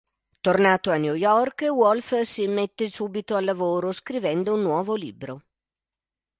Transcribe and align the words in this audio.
Tornato 0.45 0.89
a 0.89 0.95
New 0.97 1.13
York, 1.13 1.65
Wolfe 1.69 2.25
si 2.25 2.47
mette 2.47 2.89
subito 2.89 3.35
al 3.35 3.43
lavoro, 3.45 3.91
scrivendo 3.91 4.55
un 4.55 4.61
nuovo 4.63 4.95
libro. 4.95 5.43